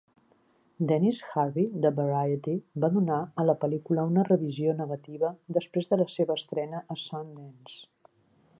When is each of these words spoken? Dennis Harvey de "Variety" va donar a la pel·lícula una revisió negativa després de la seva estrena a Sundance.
Dennis 0.91 1.17
Harvey 1.33 1.65
de 1.83 1.91
"Variety" 1.99 2.53
va 2.85 2.89
donar 2.95 3.19
a 3.43 3.45
la 3.49 3.57
pel·lícula 3.65 4.07
una 4.13 4.25
revisió 4.31 4.75
negativa 4.81 5.31
després 5.59 5.93
de 5.93 6.01
la 6.03 6.09
seva 6.15 6.39
estrena 6.41 6.81
a 6.97 6.99
Sundance. 7.07 7.79